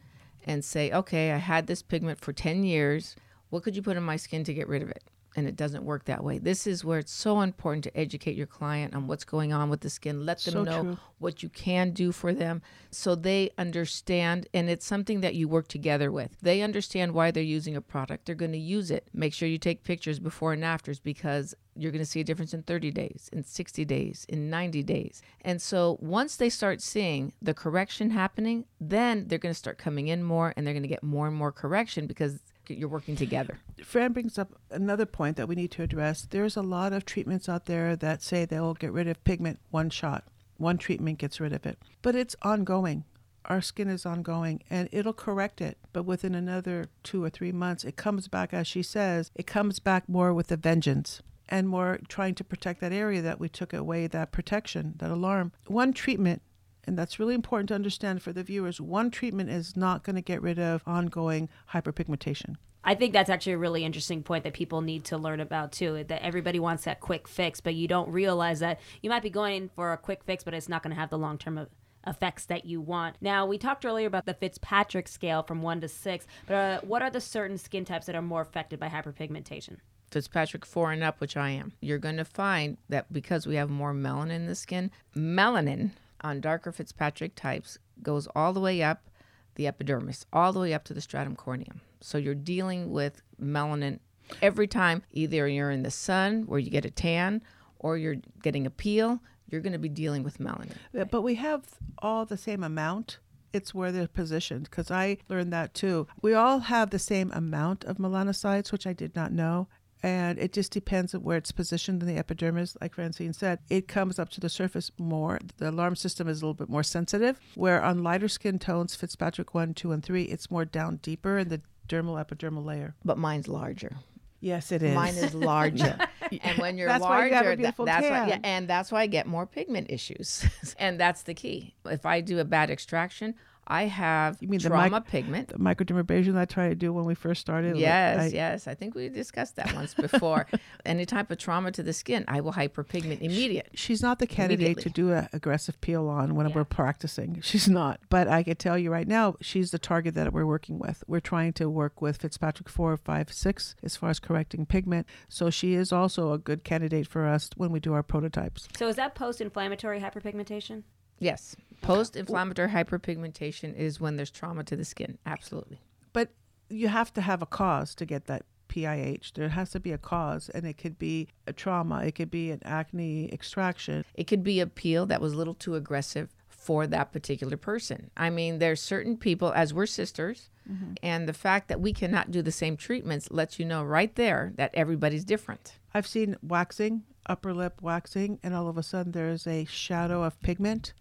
[0.45, 3.17] and say, okay, I had this pigment for 10 years.
[3.49, 5.03] What could you put in my skin to get rid of it?
[5.37, 6.39] And it doesn't work that way.
[6.39, 9.81] This is where it's so important to educate your client on what's going on with
[9.83, 10.25] the skin.
[10.25, 10.99] Let them So know true.
[11.19, 14.49] what you can do for them so they understand.
[14.55, 16.37] And it's something that you work together with.
[16.41, 19.09] They understand why they're using a product, they're going to use it.
[19.13, 22.55] Make sure you take pictures before and afters because you're going to see a difference
[22.55, 25.21] in 30 days, in 60 days, in 90 days.
[25.43, 30.09] And so once they start seeing the correction happening, then they're going to start coming
[30.09, 33.59] in more and they're going to get more and more correction because you're working together.
[33.83, 36.27] Fran brings up another point that we need to address.
[36.29, 39.91] There's a lot of treatments out there that say they'll get rid of pigment one
[39.91, 40.25] shot.
[40.57, 41.79] One treatment gets rid of it.
[42.03, 43.05] But it's ongoing.
[43.45, 45.79] Our skin is ongoing and it'll correct it.
[45.93, 49.79] But within another two or three months, it comes back, as she says, it comes
[49.79, 53.73] back more with a vengeance and more trying to protect that area that we took
[53.73, 55.53] away that protection, that alarm.
[55.67, 56.43] One treatment
[56.87, 58.81] and that's really important to understand for the viewers.
[58.81, 62.57] One treatment is not going to get rid of ongoing hyperpigmentation.
[62.85, 66.05] I think that's actually a really interesting point that people need to learn about too.
[66.07, 69.71] That everybody wants that quick fix, but you don't realize that you might be going
[69.75, 71.67] for a quick fix, but it's not going to have the long term
[72.07, 73.17] effects that you want.
[73.21, 77.03] Now, we talked earlier about the Fitzpatrick scale from one to six, but uh, what
[77.03, 79.79] are the certain skin types that are more affected by hyperpigmentation?
[80.13, 83.69] Fitzpatrick 4 and up, which I am, you're going to find that because we have
[83.69, 89.09] more melanin in the skin, melanin on darker Fitzpatrick types goes all the way up
[89.57, 91.81] the epidermis, all the way up to the stratum corneum.
[92.01, 93.99] So you're dealing with melanin
[94.43, 97.43] every time, either you're in the sun where you get a tan
[97.79, 100.77] or you're getting a peel, you're going to be dealing with melanin.
[101.11, 101.65] But we have
[101.99, 103.19] all the same amount.
[103.53, 106.07] It's where they're positioned because I learned that too.
[106.21, 109.69] We all have the same amount of melanocytes, which I did not know
[110.03, 112.77] and it just depends on where it's positioned in the epidermis.
[112.81, 115.39] Like Francine said, it comes up to the surface more.
[115.57, 119.55] The alarm system is a little bit more sensitive, where on lighter skin tones, Fitzpatrick
[119.55, 122.95] 1, 2, and 3, it's more down deeper in the dermal epidermal layer.
[123.05, 123.97] But mine's larger.
[124.41, 124.95] Yes, it is.
[124.95, 125.99] Mine is larger,
[126.43, 128.69] and when you're That's why larger, you have a that- beautiful that's why, yeah, and
[128.69, 130.45] that's why I get more pigment issues,
[130.79, 131.75] and that's the key.
[131.87, 133.35] If I do a bad extraction,
[133.69, 135.49] I have You mean the trauma mic- pigment.
[135.49, 137.73] The microdermabrasion that I tried to do when we first started.
[137.75, 138.67] like, Yes, I- yes.
[138.69, 140.47] I think we discussed that once before.
[140.87, 143.71] Any type of trauma to the skin, I will hyperpigment immediate.
[143.75, 146.55] She's not the candidate to do an aggressive peel on when Yeah.
[146.55, 147.41] we're practicing.
[147.43, 148.01] She's not.
[148.09, 151.03] But I can tell you right now, she's the target that we're working with.
[151.09, 155.07] We're trying to work with Fitzpatrick 4, 5, 6 as far as correcting pigment.
[155.29, 158.69] So she is also a good candidate for us when we do our prototypes.
[158.77, 160.85] So is that post-inflammatory hyperpigmentation?
[161.19, 161.57] Yes.
[161.83, 165.19] Post-inflammatory hyperpigmentation is when there's trauma to the skin.
[165.27, 165.81] Absolutely.
[166.13, 166.31] But
[166.69, 169.33] you have to have a cause to get that PIH.
[169.35, 172.51] There has to be a cause, and it could be a trauma, it could be
[172.51, 174.05] an acne extraction.
[174.15, 178.11] It could be a peel that was a little too aggressive for that particular person.
[178.17, 180.95] I mean, there's certain people, as we're sisters, mm-hmm.
[181.03, 184.53] and the fact that we cannot do the same treatments lets you know right there
[184.57, 185.75] that everybody's different.
[185.95, 190.41] I've seen waxing, upper lip waxing, and all of a sudden there's a shadow of
[190.41, 190.93] pigment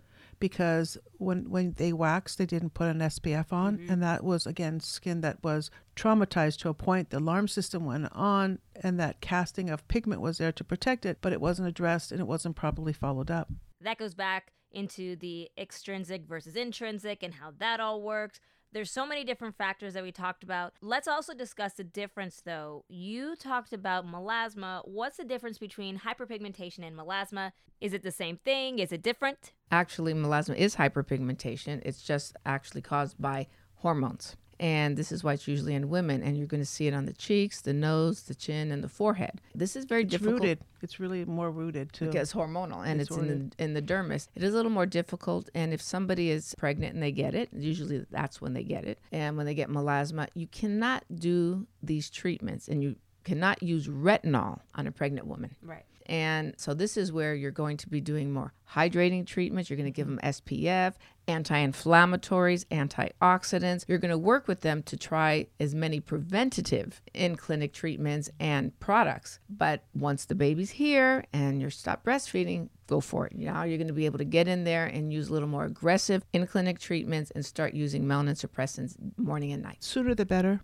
[0.48, 3.92] because when when they waxed, they didn't put an SPF on, mm-hmm.
[3.92, 7.10] and that was again skin that was traumatized to a point.
[7.10, 11.18] The alarm system went on, and that casting of pigment was there to protect it,
[11.22, 13.52] but it wasn't addressed and it wasn't properly followed up.
[13.82, 18.40] That goes back into the extrinsic versus intrinsic and how that all works.
[18.76, 20.74] There's so many different factors that we talked about.
[20.82, 22.84] Let's also discuss the difference, though.
[22.90, 24.86] You talked about melasma.
[24.86, 27.54] What's the difference between hyperpigmentation and melasma?
[27.80, 28.80] Is it the same thing?
[28.80, 29.54] Is it different?
[29.72, 31.84] Actually, melasma is hyperpigmentation.
[31.86, 34.36] It's just actually caused by hormones.
[34.60, 37.06] And this is why it's usually in women, and you're going to see it on
[37.06, 39.42] the cheeks, the nose, the chin, and the forehead.
[39.54, 40.42] This is very It's difficult.
[40.42, 40.60] rooted.
[40.82, 42.06] It's really more rooted too.
[42.06, 44.28] because hormonal and It's it's, in the in the dermis.
[44.36, 47.50] It is a little more difficult, and if somebody is pregnant and they get it,
[47.54, 49.00] usually that's when they get it.
[49.12, 54.60] And when they get melasma, you cannot do these treatments, and you cannot use retinol
[54.76, 55.56] on a pregnant woman.
[55.62, 55.84] Right.
[56.08, 59.70] And so this is where you're going to be doing more hydrating treatments.
[59.70, 60.18] You're going to give mm-hmm.
[60.18, 60.94] them SPF,
[61.28, 63.86] anti-inflammatories, antioxidants.
[63.88, 69.40] You're going to work with them to try as many preventative in-clinic treatments and products.
[69.50, 73.36] But once the baby's here and you're stopped breastfeeding, go for it.
[73.36, 75.66] Now you're going to be able to get in there and use a little more
[75.66, 79.84] aggressive in-clinic treatments and start using melanin suppressants morning and night.
[79.84, 80.62] sooner the better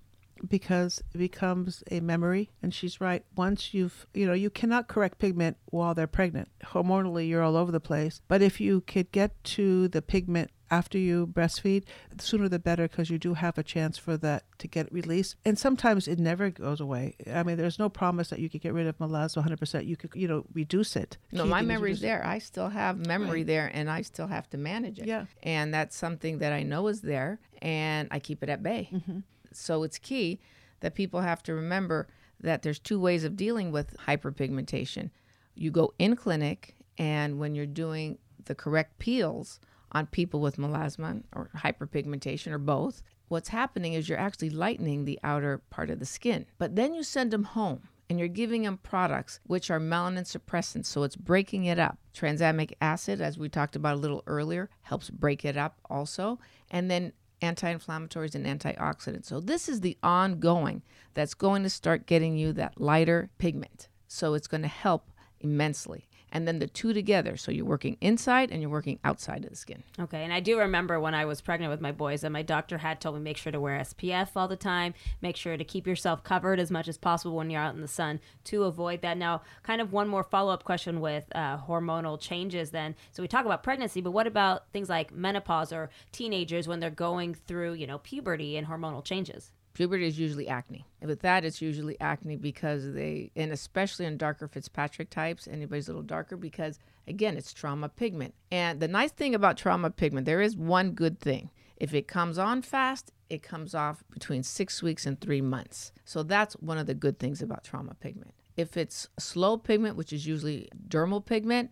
[0.47, 5.19] because it becomes a memory and she's right once you've you know you cannot correct
[5.19, 9.41] pigment while they're pregnant hormonally you're all over the place but if you could get
[9.43, 11.84] to the pigment after you breastfeed
[12.15, 15.36] the sooner the better because you do have a chance for that to get released
[15.43, 18.73] and sometimes it never goes away i mean there's no promise that you could get
[18.73, 22.25] rid of melasma 100% you could you know reduce it No, my memory's there.
[22.25, 25.08] I still have memory there and I still have to manage it.
[25.08, 25.25] Yeah.
[25.43, 28.89] And that's something that I know is there and I keep it at bay.
[28.91, 29.19] Mm-hmm.
[29.54, 30.40] So it's key
[30.80, 32.08] that people have to remember
[32.40, 35.12] that there's two ways of dealing with hyperpigmentation.
[35.56, 39.60] You go in clinic and when you're doing the correct peels
[39.92, 45.19] on people with melasma or hyperpigmentation or both, what's happening is you're actually lightening the
[45.23, 46.46] outer part of the skin.
[46.58, 50.88] But then you send them home and you're giving them products which are melanin suppressants.
[50.88, 51.98] So it's breaking it up.
[52.13, 56.40] Tranexamic acid, as we talked about a little earlier, helps break it up also.
[56.71, 59.25] And then anti-inflammatories and antioxidants.
[59.25, 60.81] So this is the ongoing
[61.13, 63.89] that's going to start getting you that lighter pigment.
[64.08, 67.38] So it's going to help immensely and then the two together.
[67.38, 69.84] So you're working inside and you're working outside of the skin.
[70.00, 70.23] Okay.
[70.23, 73.02] And I do remember when I was pregnant with my boys that my doctor had
[73.02, 76.23] told me make sure to wear SPF all the time, make sure to keep yourself
[76.23, 79.17] covered as much as possible when you're out in the sun to avoid that.
[79.17, 82.96] Now, kind of one more follow up question with uh, hormonal changes then.
[83.12, 86.90] So we talk about pregnancy, but what about things like menopause or teenagers when they're
[86.90, 89.52] going through, you know, puberty and hormonal changes?
[89.74, 90.86] Puberty is usually acne.
[91.00, 95.88] And with that, it's usually acne because they, and especially in darker Fitzpatrick types, anybody's
[95.88, 98.34] a little darker because, again, it's trauma pigment.
[98.52, 101.50] And the nice thing about trauma pigment, there is one good thing.
[101.78, 105.94] If it comes on fast, it comes off between six weeks and three months.
[106.04, 108.34] So that's one of the good things about trauma pigment.
[108.58, 111.72] If it's slow pigment, which is usually dermal pigment,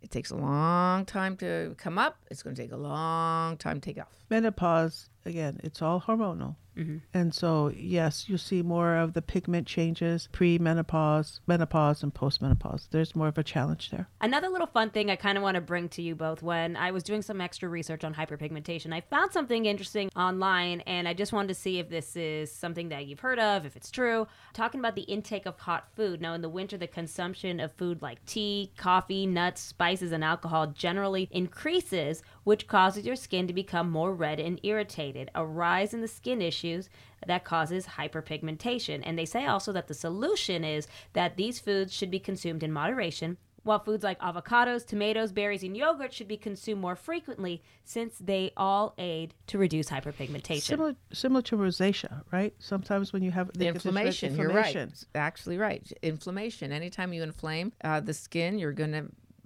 [0.00, 2.24] it takes a long time to come up.
[2.30, 4.19] It's going to take a long time to take off.
[4.30, 6.56] Menopause, again, it's all hormonal.
[6.76, 6.98] Mm-hmm.
[7.12, 12.40] And so, yes, you see more of the pigment changes pre menopause, menopause, and post
[12.40, 12.88] menopause.
[12.90, 14.08] There's more of a challenge there.
[14.20, 16.90] Another little fun thing I kind of want to bring to you both when I
[16.90, 21.32] was doing some extra research on hyperpigmentation, I found something interesting online, and I just
[21.32, 24.26] wanted to see if this is something that you've heard of, if it's true.
[24.54, 26.20] Talking about the intake of hot food.
[26.20, 30.68] Now, in the winter, the consumption of food like tea, coffee, nuts, spices, and alcohol
[30.68, 35.30] generally increases, which causes your skin to become more red and irritated.
[35.34, 36.88] A rise in the skin issues
[37.26, 39.02] that causes hyperpigmentation.
[39.04, 42.72] And they say also that the solution is that these foods should be consumed in
[42.72, 48.16] moderation, while foods like avocados, tomatoes, berries, and yogurt should be consumed more frequently since
[48.18, 50.62] they all aid to reduce hyperpigmentation.
[50.62, 52.54] Similar, similar to rosacea, right?
[52.58, 55.04] Sometimes when you have the inflammation, inflammation, you're right.
[55.14, 55.92] Actually, right.
[56.02, 56.72] Inflammation.
[56.72, 59.04] Anytime you inflame uh, the skin, you're going to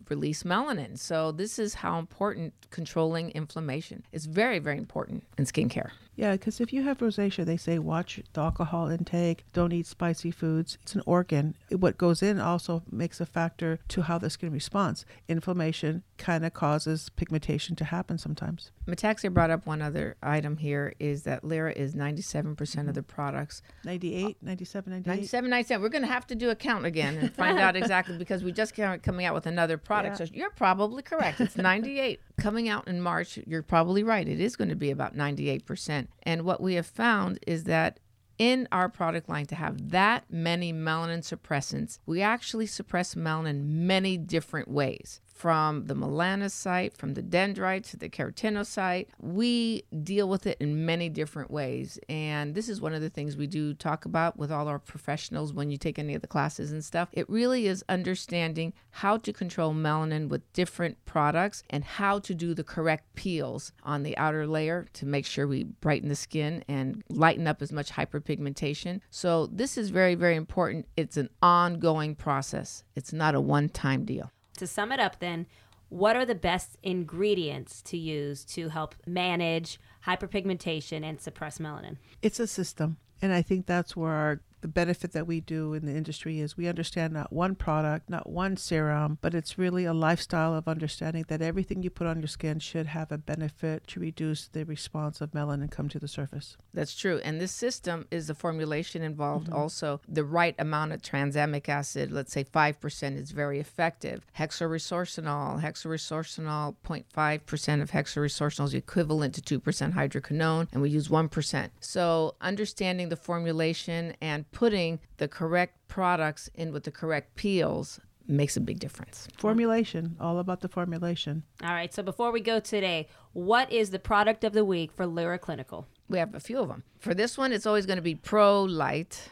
[0.09, 0.99] release melanin.
[0.99, 5.91] So this is how important controlling inflammation is very, very important in skincare.
[6.17, 10.31] Yeah, because if you have rosacea, they say watch the alcohol intake, don't eat spicy
[10.31, 10.79] foods.
[10.83, 11.57] It's an organ.
[11.71, 15.05] What goes in also makes a factor to how the skin responds.
[15.29, 18.71] Inflammation kind of causes pigmentation to happen sometimes.
[18.87, 23.63] Metaxia brought up one other item here is that Lyra is 97% of the products.
[23.85, 25.11] 98, 97, 98?
[25.11, 25.83] 97, 97.
[25.83, 28.53] We're going to have to do a count again and find out exactly because we
[28.53, 30.21] just came coming out with another product.
[30.21, 30.27] Yeah.
[30.27, 31.41] So you're probably correct.
[31.41, 32.21] It's 98.
[32.37, 34.27] coming out in March, you're probably right.
[34.27, 36.04] It is going to be about 98%.
[36.23, 38.01] And what we have found is that
[38.39, 44.17] in our product line to have that many melanin suppressants, we actually suppress melanin many
[44.17, 49.09] different ways from the melanocyte, from the dendrite to the keratinocyte.
[49.21, 51.99] We deal with it in many different ways.
[52.09, 55.53] And this is one of the things we do talk about with all our professionals
[55.53, 57.09] when you take any of the classes and stuff.
[57.13, 62.55] It really is understanding how to control melanin with different products and how to do
[62.55, 67.03] the correct peels on the outer layer to make sure we brighten the skin and
[67.09, 69.01] lighten up as much hyperpigmentation.
[69.11, 70.87] So, this is very, very important.
[70.97, 74.31] It's an ongoing process, it's not a one time deal.
[74.59, 75.47] To sum it up, then,
[75.89, 81.97] what are the best ingredients to use to help manage hyperpigmentation and suppress melanin?
[82.23, 82.97] It's a system.
[83.23, 86.57] And I think that's where our the benefit that we do in the industry is
[86.57, 91.23] we understand not one product, not one serum, but it's really a lifestyle of understanding
[91.29, 95.21] that everything you put on your skin should have a benefit to reduce the response
[95.21, 96.57] of melanin come to the surface.
[96.73, 97.21] That's true.
[97.23, 99.59] And this system is the formulation involved mm-hmm.
[99.59, 100.01] also.
[100.09, 104.25] The right amount of tranexamic acid, let's say 5%, is very effective.
[104.39, 111.69] Hexylresorcinol, hexylresorcinol, 0.5% of hexylresorcinol is equivalent to 2% hydroquinone, and we use 1%.
[111.81, 118.57] So understanding the formulation and putting the correct products in with the correct peels makes
[118.57, 119.29] a big difference.
[119.37, 121.43] Formulation, all about the formulation.
[121.63, 125.07] All right, so before we go today, what is the product of the week for
[125.07, 125.87] Lira Clinical?
[126.09, 126.85] We have a few of them.
[127.01, 129.29] For this one, it's always going to be Pro Light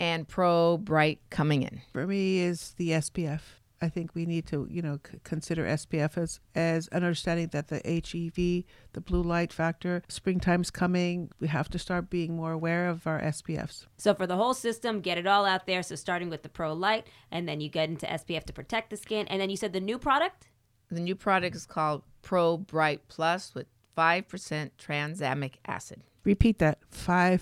[0.00, 1.82] and Pro Bright coming in.
[1.92, 3.40] For me is the SPF.
[3.82, 7.80] I think we need to, you know, c- consider SPF as, as understanding that the
[7.84, 8.62] HEV,
[8.92, 11.30] the blue light factor, springtime's coming.
[11.40, 13.86] We have to start being more aware of our SPFs.
[13.96, 15.82] So for the whole system, get it all out there.
[15.82, 18.96] So starting with the Pro Light, and then you get into SPF to protect the
[18.96, 20.48] skin, and then you said the new product.
[20.92, 23.66] The new product is called Pro Bright Plus with
[23.96, 26.02] five percent tranexamic acid.
[26.24, 27.40] Repeat that 5%.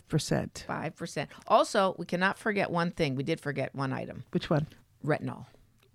[0.67, 1.27] 5%.
[1.47, 3.15] Also, we cannot forget one thing.
[3.15, 4.25] We did forget one item.
[4.31, 4.67] Which one?
[5.05, 5.45] Retinol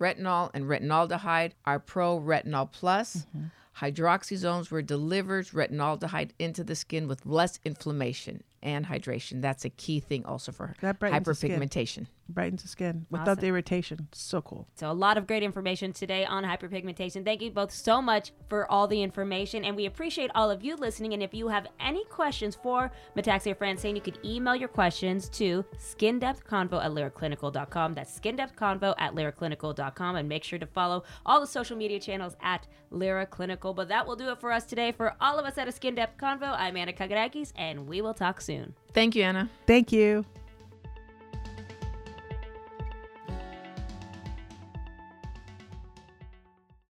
[0.00, 3.16] retinol and retinaldehyde are pro retinol plus.
[3.16, 3.44] Mm-hmm.
[3.78, 9.42] Hydroxyzones were delivers retinaldehyde into the skin with less inflammation and hydration.
[9.42, 12.06] That's a key thing also for hyperpigmentation.
[12.28, 13.40] Brightens the skin without Awesome.
[13.40, 14.08] the irritation.
[14.12, 14.66] So cool.
[14.74, 17.24] So, a lot of great information today on hyperpigmentation.
[17.24, 20.76] Thank you both so much for all the information, and we appreciate all of you
[20.76, 21.12] listening.
[21.14, 25.64] And if you have any questions for Metaxia Francine, you could email your questions to
[25.78, 27.94] skindepthconvo at liraclinical.com.
[27.94, 30.16] That's skindepthconvo at liraclinical.com.
[30.16, 33.72] And make sure to follow all the social media channels at Lira Clinical.
[33.74, 34.92] But that will do it for us today.
[34.92, 38.14] For all of us at a Skin Depth Convo, I'm Anna Kagarakis, and we will
[38.14, 38.74] talk soon.
[38.92, 39.48] Thank you, Anna.
[39.66, 40.24] Thank you.